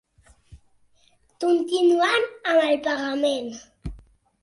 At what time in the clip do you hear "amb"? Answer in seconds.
2.33-2.65